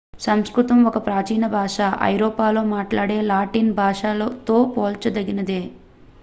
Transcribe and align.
సంస్కృతం 0.19 0.79
ఒక 0.83 0.97
ప్రాచీన 1.05 1.47
భాష 1.47 1.77
ఐరోపాలో 2.05 2.63
మాట్లాడే 2.71 3.19
లాటిన్ 3.23 3.71
భాషతో 3.75 4.57
పోల్చదగినదే 4.75 5.61